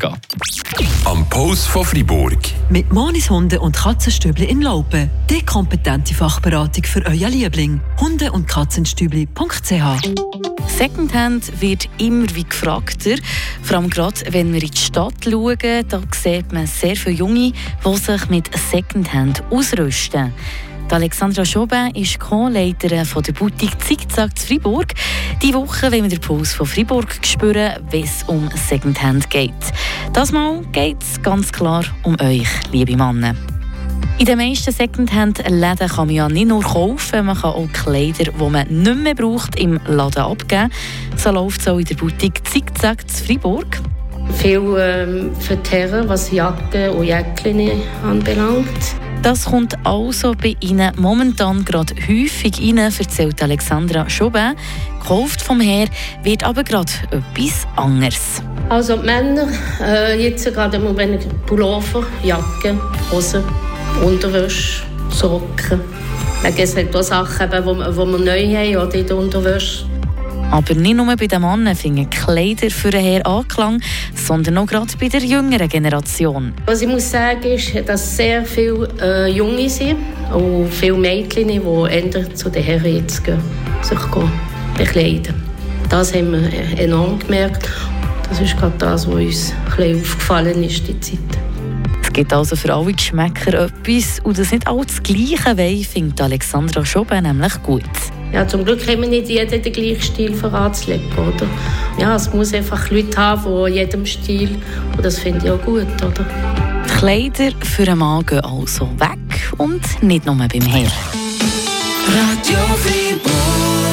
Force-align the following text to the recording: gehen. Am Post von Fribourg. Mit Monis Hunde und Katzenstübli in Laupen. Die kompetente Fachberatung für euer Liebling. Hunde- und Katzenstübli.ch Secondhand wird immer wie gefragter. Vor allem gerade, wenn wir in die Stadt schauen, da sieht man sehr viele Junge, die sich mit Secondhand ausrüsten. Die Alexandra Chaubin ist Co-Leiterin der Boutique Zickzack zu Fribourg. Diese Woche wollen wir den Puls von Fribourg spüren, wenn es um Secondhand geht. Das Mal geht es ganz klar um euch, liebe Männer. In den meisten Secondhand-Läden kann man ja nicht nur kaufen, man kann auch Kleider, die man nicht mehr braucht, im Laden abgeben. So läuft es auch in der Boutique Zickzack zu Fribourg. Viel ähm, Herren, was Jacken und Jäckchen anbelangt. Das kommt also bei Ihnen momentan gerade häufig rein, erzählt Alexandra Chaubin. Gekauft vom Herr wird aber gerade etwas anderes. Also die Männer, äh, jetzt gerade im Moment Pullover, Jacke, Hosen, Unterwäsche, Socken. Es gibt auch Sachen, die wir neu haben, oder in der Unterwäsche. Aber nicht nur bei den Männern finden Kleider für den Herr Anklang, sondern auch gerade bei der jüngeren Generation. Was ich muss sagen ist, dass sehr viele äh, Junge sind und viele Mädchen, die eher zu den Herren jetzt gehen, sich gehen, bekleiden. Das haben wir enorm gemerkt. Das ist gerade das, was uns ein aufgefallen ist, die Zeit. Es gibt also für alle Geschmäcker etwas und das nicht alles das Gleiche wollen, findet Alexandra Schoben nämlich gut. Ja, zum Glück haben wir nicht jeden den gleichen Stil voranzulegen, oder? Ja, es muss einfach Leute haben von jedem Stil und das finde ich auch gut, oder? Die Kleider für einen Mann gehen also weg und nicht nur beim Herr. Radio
gehen. 0.00 0.16
Am 1.04 1.28
Post 1.28 1.68
von 1.68 1.84
Fribourg. 1.84 2.38
Mit 2.70 2.92
Monis 2.92 3.30
Hunde 3.30 3.60
und 3.60 3.76
Katzenstübli 3.76 4.46
in 4.46 4.62
Laupen. 4.62 5.10
Die 5.28 5.44
kompetente 5.44 6.14
Fachberatung 6.14 6.84
für 6.84 7.04
euer 7.06 7.28
Liebling. 7.28 7.80
Hunde- 8.00 8.32
und 8.32 8.48
Katzenstübli.ch 8.48 9.72
Secondhand 10.66 11.60
wird 11.60 11.88
immer 11.98 12.26
wie 12.34 12.44
gefragter. 12.44 13.16
Vor 13.62 13.76
allem 13.76 13.90
gerade, 13.90 14.20
wenn 14.30 14.52
wir 14.52 14.62
in 14.62 14.70
die 14.70 14.78
Stadt 14.78 15.14
schauen, 15.24 15.58
da 15.88 16.00
sieht 16.12 16.52
man 16.52 16.66
sehr 16.66 16.96
viele 16.96 17.16
Junge, 17.16 17.52
die 17.84 17.96
sich 17.96 18.28
mit 18.28 18.50
Secondhand 18.70 19.42
ausrüsten. 19.50 20.32
Die 20.90 20.94
Alexandra 20.96 21.44
Chaubin 21.44 21.94
ist 21.94 22.18
Co-Leiterin 22.18 23.06
der 23.24 23.32
Boutique 23.32 23.80
Zickzack 23.80 24.36
zu 24.36 24.48
Fribourg. 24.48 24.92
Diese 25.40 25.54
Woche 25.54 25.92
wollen 25.92 26.02
wir 26.02 26.10
den 26.10 26.20
Puls 26.20 26.52
von 26.52 26.66
Fribourg 26.66 27.06
spüren, 27.22 27.74
wenn 27.90 28.02
es 28.02 28.24
um 28.26 28.50
Secondhand 28.56 29.30
geht. 29.30 29.52
Das 30.12 30.32
Mal 30.32 30.62
geht 30.72 31.00
es 31.00 31.22
ganz 31.22 31.52
klar 31.52 31.84
um 32.02 32.16
euch, 32.20 32.48
liebe 32.72 32.96
Männer. 32.96 33.36
In 34.18 34.26
den 34.26 34.36
meisten 34.36 34.72
Secondhand-Läden 34.72 35.88
kann 35.88 36.08
man 36.08 36.10
ja 36.16 36.28
nicht 36.28 36.48
nur 36.48 36.60
kaufen, 36.60 37.24
man 37.24 37.36
kann 37.36 37.52
auch 37.52 37.68
Kleider, 37.72 38.32
die 38.32 38.50
man 38.50 38.66
nicht 38.66 38.96
mehr 38.96 39.14
braucht, 39.14 39.60
im 39.60 39.78
Laden 39.86 40.24
abgeben. 40.24 40.72
So 41.14 41.30
läuft 41.30 41.60
es 41.60 41.68
auch 41.68 41.78
in 41.78 41.84
der 41.84 41.94
Boutique 41.94 42.44
Zickzack 42.48 43.08
zu 43.08 43.26
Fribourg. 43.26 43.80
Viel 44.38 44.76
ähm, 44.76 45.30
Herren, 45.70 46.08
was 46.08 46.32
Jacken 46.32 46.90
und 46.90 47.04
Jäckchen 47.04 47.80
anbelangt. 48.02 48.96
Das 49.22 49.44
kommt 49.44 49.74
also 49.84 50.32
bei 50.32 50.56
Ihnen 50.60 50.92
momentan 50.96 51.62
gerade 51.66 51.94
häufig 52.08 52.58
rein, 52.58 52.78
erzählt 52.78 53.42
Alexandra 53.42 54.08
Chaubin. 54.08 54.54
Gekauft 54.98 55.42
vom 55.42 55.60
Herr 55.60 55.88
wird 56.22 56.42
aber 56.42 56.64
gerade 56.64 56.90
etwas 57.10 57.66
anderes. 57.76 58.42
Also 58.70 58.96
die 58.96 59.04
Männer, 59.04 59.46
äh, 59.82 60.22
jetzt 60.22 60.46
gerade 60.46 60.78
im 60.78 60.84
Moment 60.84 61.26
Pullover, 61.44 62.06
Jacke, 62.22 62.80
Hosen, 63.12 63.44
Unterwäsche, 64.02 64.84
Socken. 65.10 65.82
Es 66.42 66.74
gibt 66.74 66.96
auch 66.96 67.02
Sachen, 67.02 67.50
die 67.50 67.66
wir 67.66 68.06
neu 68.06 68.56
haben, 68.56 68.76
oder 68.76 68.94
in 68.94 69.06
der 69.06 69.16
Unterwäsche. 69.18 69.84
Aber 70.50 70.74
nicht 70.74 70.96
nur 70.96 71.06
bei 71.16 71.26
den 71.28 71.42
Männern 71.42 71.76
finden 71.76 72.10
Kleider 72.10 72.70
für 72.70 72.90
den 72.90 73.04
Herr 73.04 73.26
Anklang, 73.26 73.80
sondern 74.14 74.58
auch 74.58 74.66
gerade 74.66 74.92
bei 74.98 75.08
der 75.08 75.20
jüngeren 75.20 75.68
Generation. 75.68 76.52
Was 76.66 76.82
ich 76.82 76.88
muss 76.88 77.08
sagen 77.08 77.42
ist, 77.44 77.72
dass 77.86 78.16
sehr 78.16 78.44
viele 78.44 78.88
äh, 79.00 79.30
Junge 79.30 79.68
sind 79.70 79.98
und 80.34 80.68
viele 80.72 80.96
Mädchen, 80.96 81.48
die 81.48 81.60
eher 81.60 82.34
zu 82.34 82.50
den 82.50 82.64
Herren 82.64 82.96
jetzt 82.96 83.22
gehen, 83.22 83.38
sich 83.82 83.98
gehen, 84.10 84.30
bekleiden. 84.76 85.34
Das 85.88 86.12
haben 86.14 86.32
wir 86.32 86.78
enorm 86.78 87.18
gemerkt. 87.20 87.68
Das 88.28 88.40
ist 88.40 88.56
gerade 88.56 88.74
das, 88.78 89.06
was 89.06 89.14
uns 89.14 89.54
ein 89.78 90.00
aufgefallen 90.00 90.64
ist, 90.64 90.86
die 90.86 90.98
Zeit. 91.00 91.18
Es 92.02 92.12
gibt 92.12 92.32
also 92.32 92.56
für 92.56 92.74
alle 92.74 92.92
Geschmäcker 92.92 93.66
etwas 93.66 94.18
und 94.24 94.36
das 94.36 94.50
nicht 94.50 94.66
alles 94.66 94.86
das 94.86 95.02
Gleiche 95.02 95.56
wollen, 95.56 95.84
findet 95.84 96.20
Alexandra 96.20 96.84
Schoben 96.84 97.22
nämlich 97.22 97.62
gut. 97.62 97.84
Ja, 98.32 98.46
zum 98.46 98.64
Glück 98.64 98.86
haben 98.86 99.02
wir 99.02 99.08
nicht 99.08 99.28
jeden 99.28 99.62
den 99.62 99.72
gleichen 99.72 100.02
Stil 100.02 100.34
voranzulegen, 100.34 101.12
oder? 101.16 101.46
Ja, 101.98 102.14
es 102.14 102.32
muss 102.32 102.54
einfach 102.54 102.90
Leute 102.90 103.16
haben 103.16 103.42
von 103.42 103.72
jedem 103.72 104.06
Stil 104.06 104.50
und 104.96 105.04
das 105.04 105.18
finde 105.18 105.46
ich 105.46 105.50
auch 105.50 105.60
gut, 105.62 105.86
oder? 105.98 106.24
Die 106.86 106.92
Kleider 106.92 107.50
für 107.62 107.82
einen 107.82 107.98
Mann 107.98 108.24
gehen 108.24 108.40
also 108.40 108.88
weg 108.98 109.52
und 109.58 109.80
nicht 110.02 110.26
nur 110.26 110.36
beim 110.36 110.62
Herr. 110.62 110.90
Radio 112.06 112.58